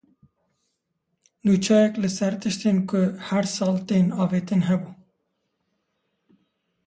Nûçeyek 1.45 1.93
li 2.01 2.09
ser 2.17 2.33
tiştên 2.41 2.77
ku 2.89 3.01
her 3.27 3.45
sal 3.55 3.75
tên 3.87 4.05
avêtin 4.21 4.61
hebû. 4.69 4.89